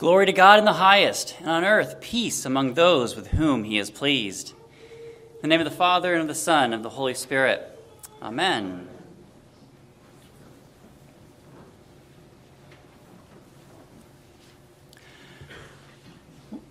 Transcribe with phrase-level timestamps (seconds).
[0.00, 3.76] Glory to God in the highest, and on earth peace among those with whom he
[3.76, 4.54] is pleased.
[5.34, 7.78] In the name of the Father, and of the Son, and of the Holy Spirit.
[8.22, 8.88] Amen.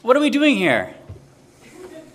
[0.01, 0.95] What are we doing here?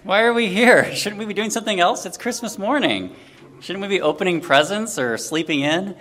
[0.03, 0.93] Why are we here?
[0.97, 2.07] Shouldn't we be doing something else?
[2.07, 3.15] It's Christmas morning.
[3.61, 5.95] Shouldn't we be opening presents or sleeping in?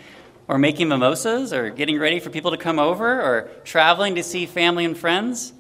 [0.47, 4.45] Or making mimosas or getting ready for people to come over or traveling to see
[4.45, 5.53] family and friends?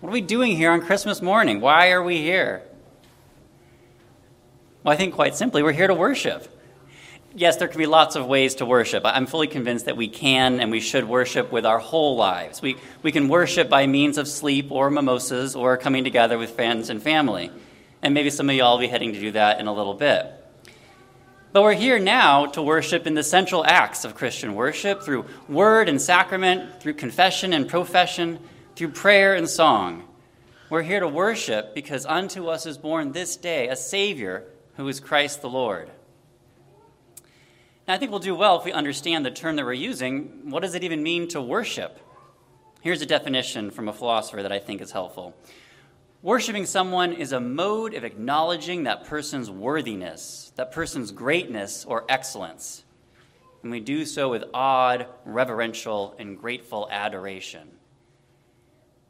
[0.00, 1.60] What are we doing here on Christmas morning?
[1.60, 2.62] Why are we here?
[4.82, 6.50] Well, I think quite simply, we're here to worship.
[7.36, 9.02] Yes, there can be lots of ways to worship.
[9.04, 12.62] I'm fully convinced that we can and we should worship with our whole lives.
[12.62, 16.90] We, we can worship by means of sleep or mimosas or coming together with friends
[16.90, 17.50] and family.
[18.02, 20.43] And maybe some of y'all will be heading to do that in a little bit.
[21.54, 25.88] But we're here now to worship in the central acts of Christian worship through word
[25.88, 28.40] and sacrament, through confession and profession,
[28.74, 30.02] through prayer and song.
[30.68, 34.42] We're here to worship because unto us is born this day a Savior
[34.74, 35.92] who is Christ the Lord.
[37.86, 40.50] Now, I think we'll do well if we understand the term that we're using.
[40.50, 42.00] What does it even mean to worship?
[42.80, 45.36] Here's a definition from a philosopher that I think is helpful.
[46.24, 52.82] Worshipping someone is a mode of acknowledging that person's worthiness, that person's greatness or excellence.
[53.62, 57.68] And we do so with awed, reverential, and grateful adoration.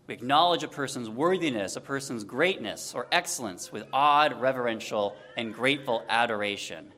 [0.09, 6.05] We acknowledge a person's worthiness, a person's greatness or excellence with awed, reverential, and grateful
[6.09, 6.93] adoration.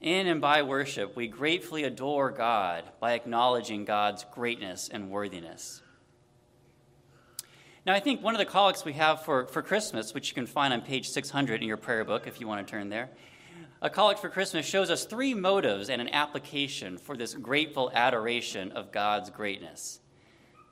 [0.00, 5.82] In and by worship, we gratefully adore God by acknowledging God's greatness and worthiness.
[7.86, 10.46] Now, I think one of the collects we have for, for Christmas, which you can
[10.46, 13.10] find on page 600 in your prayer book if you want to turn there,
[13.80, 18.72] a collect for Christmas shows us three motives and an application for this grateful adoration
[18.72, 20.00] of God's greatness.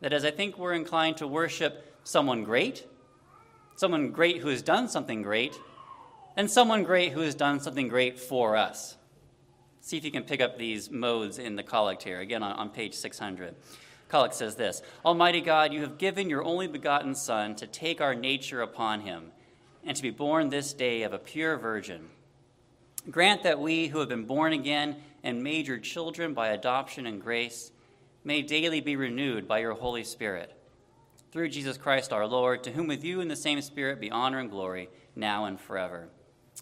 [0.00, 2.84] That is, I think we're inclined to worship someone great,
[3.76, 5.54] someone great who has done something great,
[6.36, 8.96] and someone great who has done something great for us.
[9.80, 12.70] See if you can pick up these modes in the collect here, again on, on
[12.70, 13.54] page 600.
[14.08, 18.14] Collect says this Almighty God, you have given your only begotten Son to take our
[18.14, 19.32] nature upon him
[19.84, 22.08] and to be born this day of a pure virgin.
[23.10, 27.20] Grant that we who have been born again and made your children by adoption and
[27.20, 27.70] grace
[28.24, 30.58] may daily be renewed by your Holy Spirit.
[31.30, 34.38] Through Jesus Christ our Lord, to whom with you in the same Spirit be honor
[34.38, 36.08] and glory, now and forever.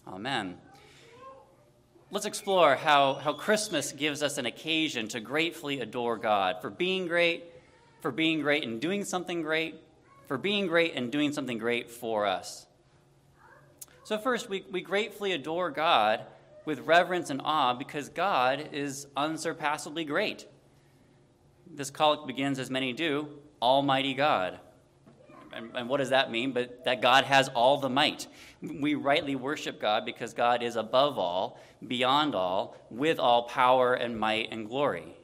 [0.07, 0.57] Amen.
[2.13, 7.07] Let's explore how, how Christmas gives us an occasion to gratefully adore God for being
[7.07, 7.45] great,
[8.01, 9.81] for being great and doing something great,
[10.27, 12.67] for being great and doing something great for us.
[14.03, 16.23] So, first, we, we gratefully adore God
[16.65, 20.45] with reverence and awe because God is unsurpassably great.
[21.65, 23.27] This collect begins, as many do,
[23.59, 24.59] Almighty God.
[25.55, 26.51] And, and, what does that mean?
[26.51, 28.27] But that God has all the might.
[28.61, 34.19] We rightly worship God because God is above all, beyond all, with all power and
[34.19, 35.15] might and glory.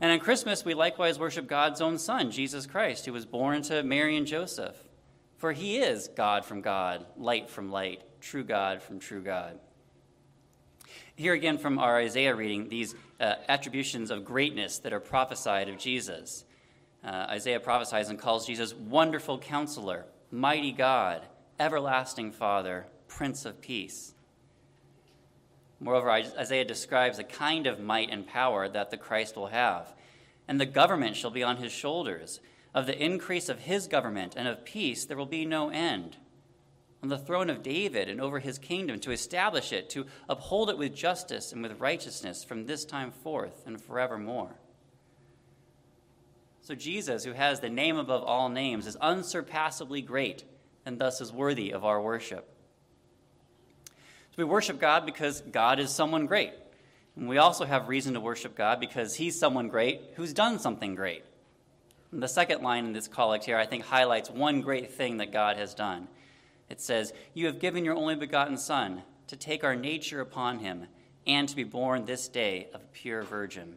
[0.00, 3.82] And on Christmas, we likewise worship God's own Son, Jesus Christ, who was born to
[3.82, 4.76] Mary and Joseph.
[5.36, 9.58] For he is God from God, light from light, true God from true God.
[11.16, 15.78] Here again from our Isaiah reading, these uh, attributions of greatness that are prophesied of
[15.78, 16.44] Jesus.
[17.02, 21.22] Uh, Isaiah prophesies and calls Jesus Wonderful Counselor, Mighty God,
[21.58, 24.14] Everlasting Father, Prince of Peace.
[25.80, 29.94] Moreover, Isaiah describes a kind of might and power that the Christ will have.
[30.46, 32.40] And the government shall be on his shoulders.
[32.74, 36.18] Of the increase of his government and of peace there will be no end.
[37.02, 40.76] On the throne of David and over his kingdom, to establish it, to uphold it
[40.76, 44.59] with justice and with righteousness from this time forth and forevermore.
[46.70, 50.44] So, Jesus, who has the name above all names, is unsurpassably great
[50.86, 52.48] and thus is worthy of our worship.
[53.86, 56.52] So, we worship God because God is someone great.
[57.16, 60.94] And we also have reason to worship God because He's someone great who's done something
[60.94, 61.24] great.
[62.12, 65.32] And the second line in this collect here, I think, highlights one great thing that
[65.32, 66.06] God has done.
[66.68, 70.86] It says, You have given your only begotten Son to take our nature upon him
[71.26, 73.74] and to be born this day of a pure virgin.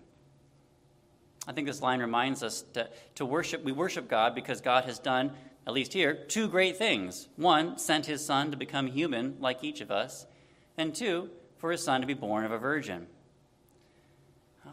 [1.48, 5.00] I think this line reminds us that to worship, we worship God because God has
[5.00, 5.32] done,
[5.68, 7.28] at least here, two great things.
[7.36, 10.26] One, sent his son to become human like each of us,
[10.78, 13.08] and two, for his son to be born of a virgin.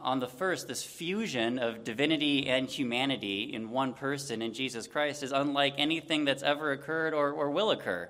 [0.03, 5.23] On the first, this fusion of divinity and humanity in one person in Jesus Christ
[5.23, 8.09] is unlike anything that's ever occurred or, or will occur.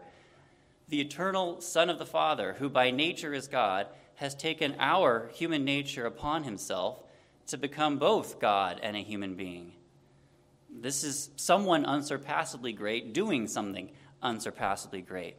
[0.89, 3.87] The eternal Son of the Father, who by nature is God,
[4.17, 7.01] has taken our human nature upon himself
[7.51, 9.73] to become both God and a human being.
[10.71, 13.91] This is someone unsurpassably great doing something
[14.23, 15.37] unsurpassably great.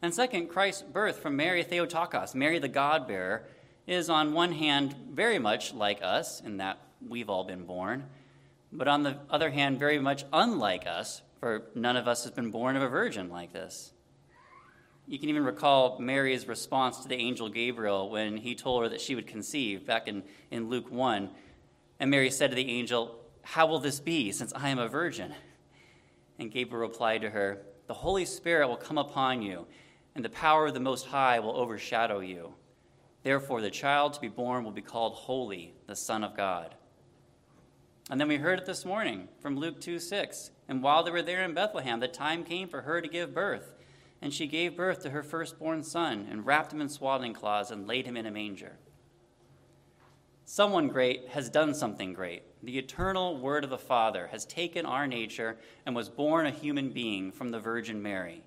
[0.00, 3.44] And second, Christ's birth from Mary Theotokos, Mary the God bearer,
[3.86, 8.04] is on one hand very much like us in that we've all been born,
[8.70, 12.50] but on the other hand, very much unlike us, for none of us has been
[12.50, 13.92] born of a virgin like this.
[15.08, 19.00] You can even recall Mary's response to the angel Gabriel when he told her that
[19.00, 21.30] she would conceive back in, in Luke 1.
[21.98, 25.34] And Mary said to the angel, How will this be, since I am a virgin?
[26.38, 29.66] And Gabriel replied to her, The Holy Spirit will come upon you,
[30.14, 32.52] and the power of the Most High will overshadow you.
[33.22, 36.74] Therefore, the child to be born will be called Holy, the Son of God.
[38.10, 40.50] And then we heard it this morning from Luke 2 6.
[40.68, 43.72] And while they were there in Bethlehem, the time came for her to give birth.
[44.20, 47.86] And she gave birth to her firstborn son, and wrapped him in swaddling cloths, and
[47.86, 48.78] laid him in a manger.
[50.44, 52.42] Someone great has done something great.
[52.62, 56.88] The eternal Word of the Father has taken our nature and was born a human
[56.88, 58.42] being from the Virgin Mary.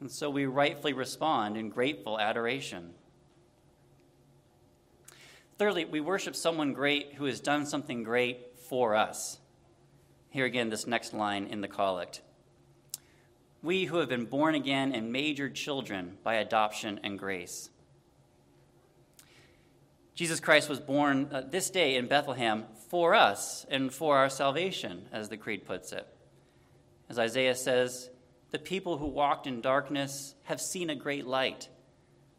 [0.00, 2.90] And so we rightfully respond in grateful adoration.
[5.58, 9.38] Thirdly, we worship someone great who has done something great for us.
[10.28, 12.20] Here again, this next line in the collect.
[13.66, 17.68] We who have been born again and your children by adoption and grace.
[20.14, 25.08] Jesus Christ was born uh, this day in Bethlehem for us and for our salvation,
[25.10, 26.06] as the Creed puts it.
[27.08, 28.08] As Isaiah says,
[28.52, 31.68] the people who walked in darkness have seen a great light.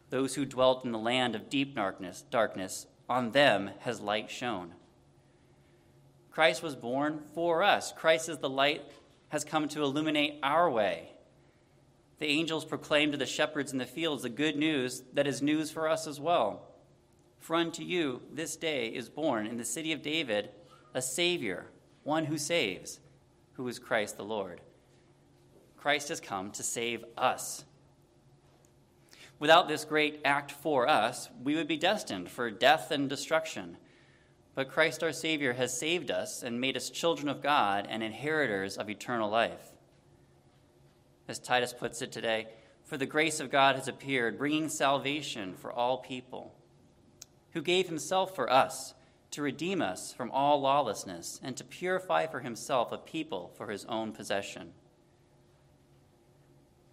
[0.10, 4.76] Those who dwelt in the land of deep darkness, darkness, on them has light shone.
[6.32, 7.92] Christ was born for us.
[7.92, 8.84] Christ is the light
[9.28, 11.12] has come to illuminate our way.
[12.20, 15.70] The angels proclaimed to the shepherds in the fields the good news that is news
[15.70, 16.64] for us as well.
[17.40, 20.50] For unto you this day is born in the city of David
[20.94, 21.68] a Savior,
[22.04, 23.00] one who saves,
[23.54, 24.62] who is Christ the Lord.
[25.78, 27.64] Christ has come to save us.
[29.40, 33.78] Without this great act for us, we would be destined for death and destruction.
[34.56, 38.76] But Christ our Savior has saved us and made us children of God and inheritors
[38.76, 39.77] of eternal life.
[41.28, 42.48] As Titus puts it today,
[42.84, 46.56] for the grace of God has appeared, bringing salvation for all people,
[47.52, 48.94] who gave himself for us
[49.32, 53.84] to redeem us from all lawlessness and to purify for himself a people for his
[53.86, 54.72] own possession.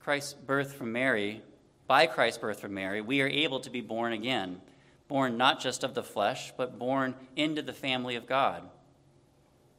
[0.00, 1.42] Christ's birth from Mary,
[1.86, 4.60] by Christ's birth from Mary, we are able to be born again,
[5.06, 8.68] born not just of the flesh, but born into the family of God.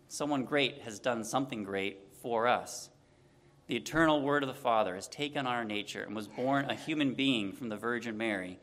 [0.07, 2.89] Someone great has done something great for us.
[3.67, 6.75] The eternal Word of the Father has taken on our nature and was born a
[6.75, 8.59] human being from the Virgin Mary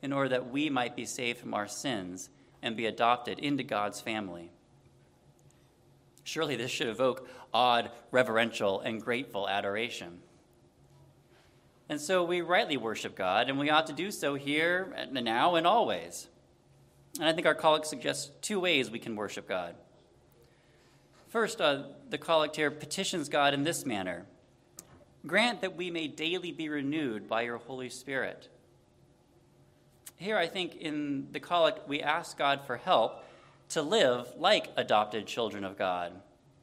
[0.00, 2.30] in order that we might be saved from our sins
[2.62, 4.50] and be adopted into God's family.
[6.22, 10.20] Surely this should evoke awed, reverential, and grateful adoration.
[11.88, 15.56] And so we rightly worship God, and we ought to do so here, and now,
[15.56, 16.28] and always.
[17.18, 19.74] And I think our collect suggests two ways we can worship God.
[21.28, 24.26] First, uh, the collect here petitions God in this manner
[25.26, 28.48] Grant that we may daily be renewed by your Holy Spirit.
[30.16, 33.24] Here, I think in the collect, we ask God for help
[33.70, 36.12] to live like adopted children of God,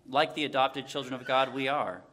[0.07, 2.03] like the adopted children of God we are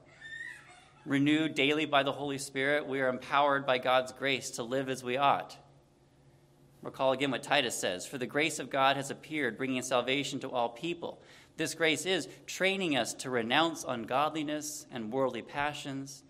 [1.08, 5.02] renewed daily by the Holy Spirit, we are empowered by God's grace to live as
[5.02, 5.56] we ought.
[6.82, 10.50] Recall again what Titus says For the grace of God has appeared, bringing salvation to
[10.50, 11.20] all people.
[11.56, 16.22] This grace is training us to renounce ungodliness and worldly passions.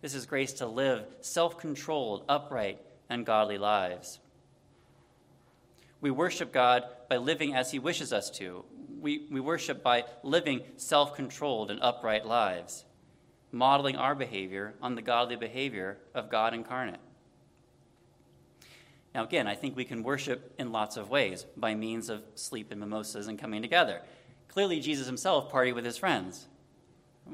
[0.00, 4.20] This is grace to live self controlled, upright, and godly lives.
[6.00, 8.64] We worship God by living as He wishes us to.
[9.00, 12.84] We, we worship by living self controlled and upright lives
[13.52, 17.00] modeling our behavior on the godly behavior of God incarnate.
[19.14, 22.70] Now, again, I think we can worship in lots of ways by means of sleep
[22.70, 24.02] and mimosas and coming together.
[24.48, 26.46] Clearly, Jesus himself partied with his friends.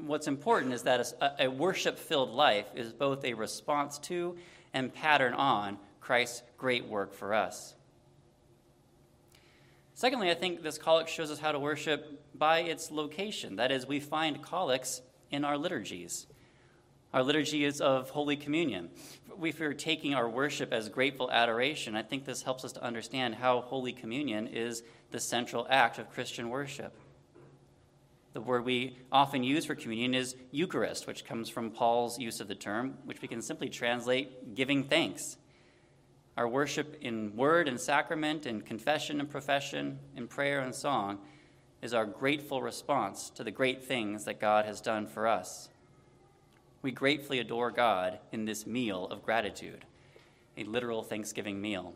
[0.05, 4.37] What's important is that a, a worship filled life is both a response to
[4.73, 7.75] and pattern on Christ's great work for us.
[9.93, 13.55] Secondly, I think this collect shows us how to worship by its location.
[13.55, 16.27] That is, we find collects in our liturgies.
[17.13, 18.89] Our liturgy is of Holy Communion.
[19.41, 23.35] If we're taking our worship as grateful adoration, I think this helps us to understand
[23.35, 26.93] how Holy Communion is the central act of Christian worship.
[28.35, 32.49] The word we often use for communion is Eucharist, which comes from Paul's use of
[32.49, 35.37] the term, which we can simply translate giving thanks.
[36.35, 41.19] Our worship in word and sacrament, in confession and profession, in prayer and song,
[41.81, 45.69] is our grateful response to the great things that God has done for us.
[46.81, 49.85] We gratefully adore God in this meal of gratitude,
[50.57, 51.93] a literal Thanksgiving meal.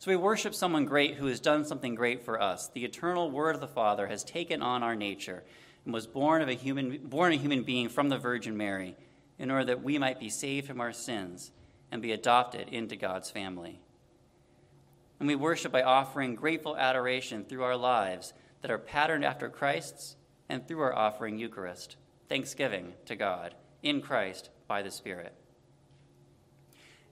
[0.00, 2.68] So we worship someone great who has done something great for us.
[2.68, 5.44] The eternal Word of the Father has taken on our nature
[5.84, 8.96] and was born of a human born a human being from the Virgin Mary
[9.38, 11.52] in order that we might be saved from our sins
[11.92, 13.82] and be adopted into God's family.
[15.18, 20.16] And we worship by offering grateful adoration through our lives that are patterned after Christ's
[20.48, 25.34] and through our offering Eucharist, thanksgiving to God in Christ by the Spirit.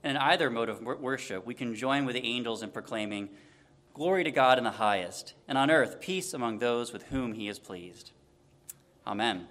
[0.03, 3.29] In either mode of worship, we can join with the angels in proclaiming,
[3.93, 7.49] Glory to God in the highest, and on earth peace among those with whom he
[7.49, 8.11] is pleased.
[9.05, 9.47] Amen.